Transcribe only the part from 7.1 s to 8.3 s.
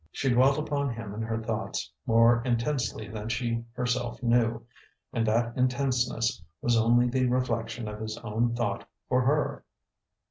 reflection of his